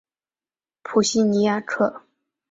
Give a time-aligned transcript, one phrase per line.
[0.81, 2.01] 普西尼亚克。